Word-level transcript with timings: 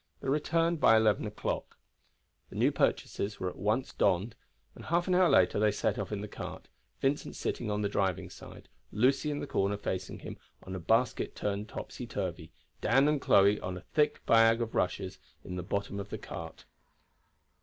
They 0.19 0.29
returned 0.29 0.79
by 0.79 0.97
eleven 0.97 1.27
o'clock. 1.27 1.77
The 2.49 2.55
new 2.55 2.71
purchases 2.71 3.39
were 3.39 3.51
at 3.51 3.55
once 3.55 3.93
donned, 3.93 4.33
and 4.73 4.85
half 4.85 5.07
an 5.07 5.13
hour 5.13 5.29
later 5.29 5.59
they 5.59 5.69
set 5.71 5.99
off 5.99 6.11
in 6.11 6.21
the 6.21 6.27
cart, 6.27 6.69
Vincent 7.01 7.35
sitting 7.35 7.69
on 7.69 7.83
the 7.83 7.87
side 7.87 7.91
driving, 7.93 8.31
Lucy 8.91 9.29
in 9.29 9.41
the 9.41 9.45
corner 9.45 9.77
facing 9.77 10.17
him 10.17 10.37
on 10.63 10.73
a 10.73 10.79
basket 10.79 11.35
turned 11.35 11.69
topsy 11.69 12.07
turvy, 12.07 12.51
Dan 12.81 13.07
and 13.07 13.21
Chloe 13.21 13.59
on 13.59 13.77
a 13.77 13.81
thick 13.93 14.25
bag 14.25 14.59
of 14.59 14.73
rushes 14.73 15.19
in 15.43 15.55
the 15.55 15.61
bottom 15.61 15.99
of 15.99 16.09
the 16.09 16.17
cart. 16.17 16.65